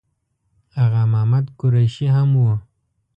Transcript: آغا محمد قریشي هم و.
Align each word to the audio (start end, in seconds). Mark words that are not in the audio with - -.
آغا 0.83 1.03
محمد 1.11 1.45
قریشي 1.59 2.07
هم 2.15 2.29
و. 2.43 2.43